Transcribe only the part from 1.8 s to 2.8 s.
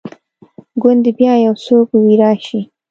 وي راشي